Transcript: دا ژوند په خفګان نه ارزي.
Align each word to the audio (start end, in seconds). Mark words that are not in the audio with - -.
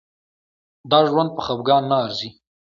دا 0.89 0.99
ژوند 1.09 1.29
په 1.35 1.41
خفګان 1.45 1.83
نه 1.89 1.95
ارزي. 2.05 2.29